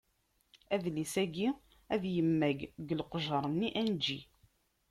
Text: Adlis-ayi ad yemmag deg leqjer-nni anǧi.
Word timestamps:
Adlis-ayi 0.73 1.47
ad 1.93 2.03
yemmag 2.13 2.59
deg 2.85 2.89
leqjer-nni 2.99 3.69
anǧi. 3.79 4.19